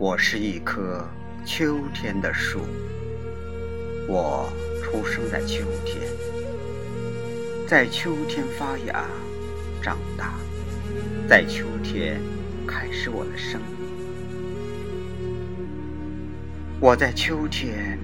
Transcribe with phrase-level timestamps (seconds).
[0.00, 1.04] 我是一棵
[1.44, 2.60] 秋天的树，
[4.06, 4.48] 我
[4.82, 6.00] 出生在秋天，
[7.66, 9.04] 在秋天发芽、
[9.82, 10.34] 长大，
[11.28, 12.20] 在秋天
[12.66, 13.88] 开始我的生命。
[16.80, 17.98] 我在秋天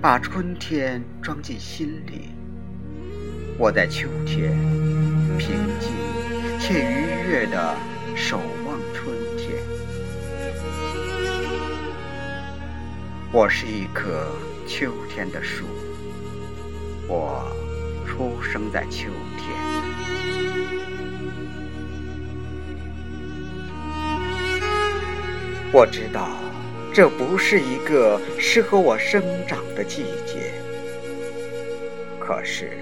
[0.00, 2.30] 把春天装进心里，
[3.58, 4.56] 我在秋天
[5.38, 5.90] 平静
[6.60, 7.76] 且愉悦地
[8.14, 9.56] 守望春天。
[13.32, 14.26] 我是一棵
[14.66, 15.66] 秋天的树，
[17.08, 17.44] 我
[18.06, 19.48] 出生在秋天。
[25.72, 26.28] 我知道
[26.92, 30.52] 这不是一个适合我生长的季节，
[32.20, 32.78] 可是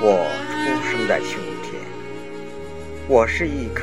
[0.00, 1.80] 我出生在秋天。
[3.06, 3.82] 我是一棵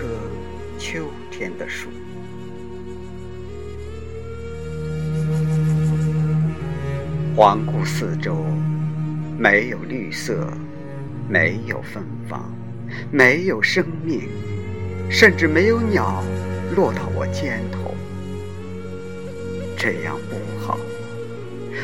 [0.77, 1.87] 秋天的树。
[7.35, 8.45] 环顾四周，
[9.37, 10.47] 没有绿色，
[11.29, 12.53] 没有芬芳，
[13.09, 14.27] 没有生命，
[15.09, 16.23] 甚至没有鸟
[16.75, 17.95] 落到我肩头。
[19.77, 20.77] 这样不好，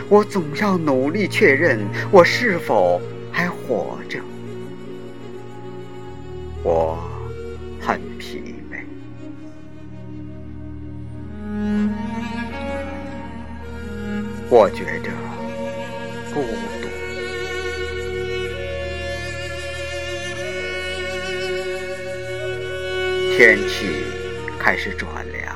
[0.10, 1.80] 我总要努力确认
[2.12, 3.02] 我是否
[3.38, 4.20] 还活着。
[6.64, 6.98] 我
[7.80, 8.84] 很疲惫，
[14.50, 15.12] 我觉着。
[16.34, 16.42] 孤
[16.82, 16.88] 独。
[23.38, 24.04] 天气
[24.58, 25.56] 开始转凉，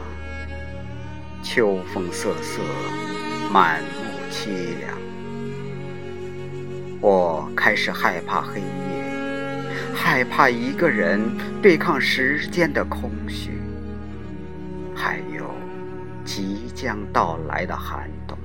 [1.42, 2.62] 秋风瑟瑟，
[3.52, 3.88] 满目
[4.32, 4.81] 凄凉。
[7.02, 11.20] 我开始害怕黑夜，害怕一个人
[11.60, 13.60] 对抗时间的空虚，
[14.96, 15.50] 还有
[16.24, 18.38] 即将到来的寒冬。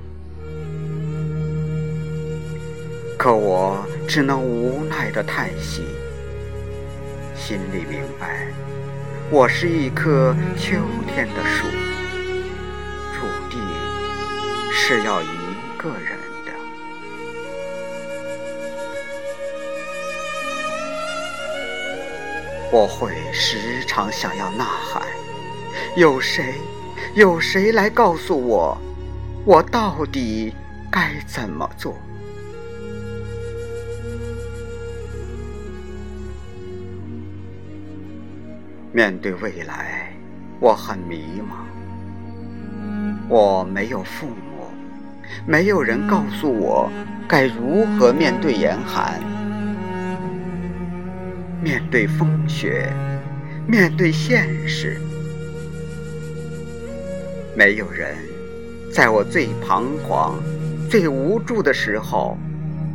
[3.15, 5.83] 可我只能无奈的叹息，
[7.35, 8.47] 心里明白，
[9.29, 11.67] 我是一棵秋天的树，
[13.13, 13.59] 注定
[14.73, 15.27] 是要一
[15.77, 16.16] 个人
[22.69, 25.01] 我会时常想要呐喊，
[25.95, 26.55] 有谁，
[27.15, 28.77] 有谁来告诉我，
[29.45, 30.53] 我到底
[30.91, 31.95] 该怎么做？
[38.91, 40.11] 面对未来，
[40.59, 41.63] 我很迷茫。
[43.29, 44.67] 我没有父母，
[45.45, 46.89] 没有人告诉我
[47.27, 49.21] 该如何面对严寒，
[51.67, 52.89] 面对风雪，
[53.67, 54.97] 面对现实。
[57.57, 58.15] 没有人
[58.89, 60.41] 在我最彷徨、
[60.89, 62.37] 最无助的时候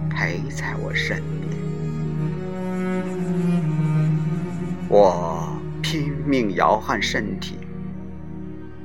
[0.09, 1.55] 陪在我身边。
[4.89, 5.47] 我。
[5.83, 7.59] 拼命摇撼身体，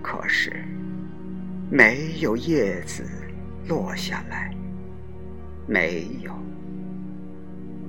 [0.01, 0.51] 可是
[1.69, 3.03] 没有叶子
[3.69, 4.51] 落下来，
[5.67, 6.31] 没有，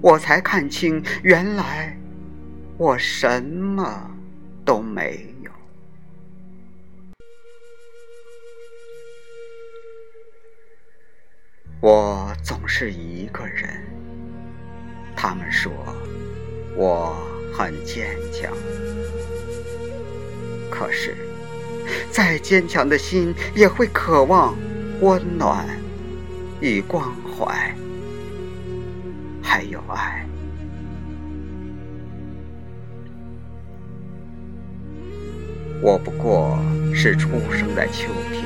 [0.00, 1.96] 我才看清，原来
[2.76, 4.10] 我什么
[4.64, 5.50] 都没有。
[11.80, 13.84] 我总是一个人，
[15.16, 15.72] 他们说
[16.76, 17.16] 我
[17.52, 18.52] 很坚强。
[20.70, 21.16] 可是，
[22.12, 24.56] 再坚强的心也会渴望
[25.00, 25.66] 温暖
[26.60, 27.74] 与关怀，
[29.48, 30.26] 还有爱。
[35.80, 36.58] 我不过
[36.94, 38.44] 是出生在秋天，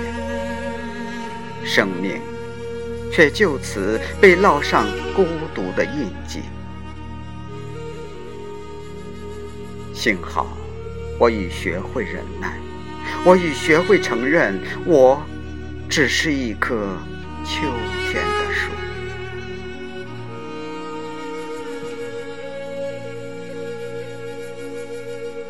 [1.65, 2.21] 生命
[3.13, 4.87] 却就此被烙上
[5.17, 6.43] 孤独的印记。
[9.93, 10.47] 幸好。
[11.19, 12.57] 我已学会忍耐，
[13.25, 15.23] 我已学会承认，我
[15.89, 16.97] 只是一棵
[17.45, 17.61] 秋
[18.11, 18.22] 天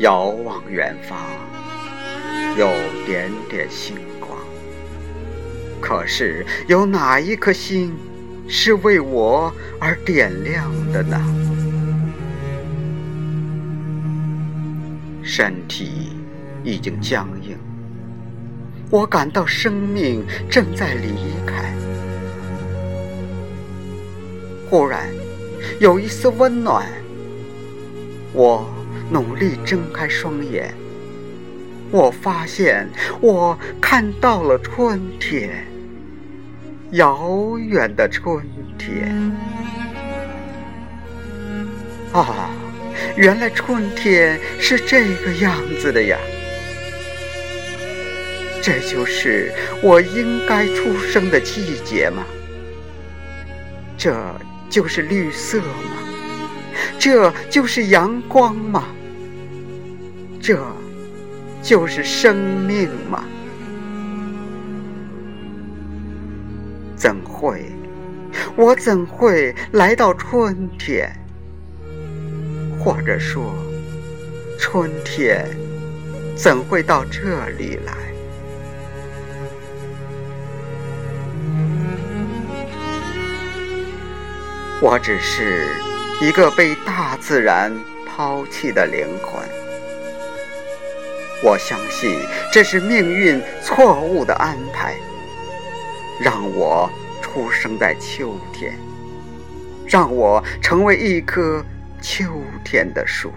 [0.03, 1.17] 遥望远方，
[2.57, 2.67] 有
[3.05, 4.37] 点点星光，
[5.79, 7.95] 可是有哪一颗星
[8.45, 11.17] 是为我而点亮的呢？
[15.23, 16.11] 身体
[16.65, 17.57] 已经僵硬，
[18.89, 21.13] 我感到生命正在离
[21.45, 21.73] 开。
[24.69, 25.07] 忽然，
[25.79, 26.85] 有一丝温暖
[28.33, 28.67] 我
[29.09, 30.73] 努力睁开双眼，
[31.91, 32.87] 我发现
[33.21, 35.65] 我看到了春天，
[36.91, 38.43] 遥远的春
[38.77, 39.31] 天。
[42.11, 42.49] 啊，
[43.15, 46.17] 原来春天是这个样子的呀！
[48.61, 49.51] 这就是
[49.81, 52.23] 我应该出生的季节吗？
[53.97, 54.15] 这
[54.69, 56.02] 就是绿色吗？
[57.03, 58.85] 这就是阳光吗？
[60.41, 60.57] 这
[61.61, 62.33] 就是生
[62.65, 63.25] 命吗？
[66.95, 67.65] 怎会？
[68.55, 71.11] 我怎会来到春天？
[72.79, 73.53] 或者说，
[74.57, 75.45] 春天
[76.37, 77.93] 怎会到这里来？
[84.81, 85.67] 我只是。
[86.23, 87.77] 一个被大自然
[88.07, 89.45] 抛弃的灵魂，
[91.43, 92.17] 我相信
[92.49, 94.95] 这是命运错误的安排，
[96.21, 96.89] 让我
[97.21, 98.73] 出生在秋天，
[99.85, 101.61] 让我成为一棵
[102.01, 102.23] 秋
[102.63, 103.29] 天的树，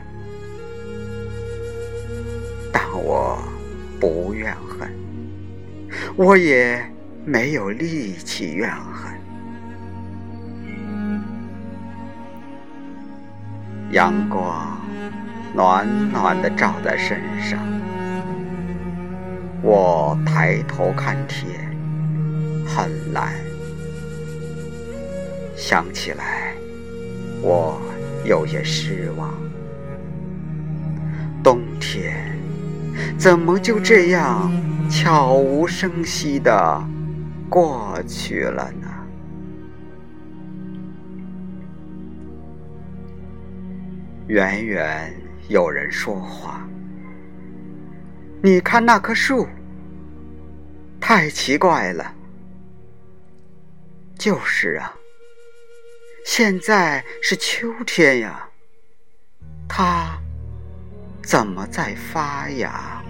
[2.72, 3.36] 但我
[3.98, 4.88] 不怨恨，
[6.14, 6.80] 我也
[7.24, 9.15] 没有力气怨恨。
[13.92, 14.78] 阳光
[15.54, 17.58] 暖暖的照在身上，
[19.62, 21.76] 我抬头看天，
[22.66, 23.32] 很蓝。
[25.56, 26.52] 想起来，
[27.40, 27.80] 我
[28.24, 29.32] 有些失望。
[31.42, 32.36] 冬天
[33.16, 34.50] 怎么就这样
[34.90, 36.82] 悄无声息的
[37.48, 38.88] 过去了呢？
[44.28, 45.14] 远远
[45.48, 46.66] 有人说话。
[48.42, 49.48] 你看那棵树，
[51.00, 52.12] 太奇怪了。
[54.18, 54.92] 就是啊，
[56.24, 58.48] 现在是秋天呀，
[59.68, 60.18] 它
[61.22, 63.02] 怎么在发芽？